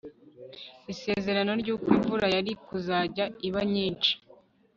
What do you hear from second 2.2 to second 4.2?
yari kuzajya iba nyinshi